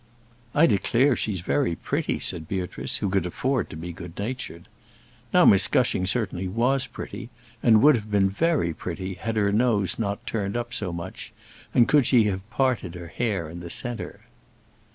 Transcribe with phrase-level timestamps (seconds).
[0.55, 4.67] "I declare she's very pretty," said Beatrice, who could afford to be good natured.
[5.31, 7.29] Now Miss Gushing certainly was pretty;
[7.61, 11.33] and would have been very pretty had her nose not turned up so much,
[11.71, 14.21] and could she have parted her hair in the centre.